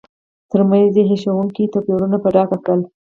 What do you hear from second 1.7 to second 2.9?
توپیرونه په ډاګه کړل.